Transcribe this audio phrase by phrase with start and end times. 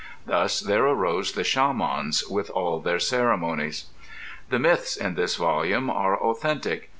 [0.25, 3.85] Thus there arose the shamans with all their ceremonies.
[4.49, 6.89] The myths in this volume are authentic.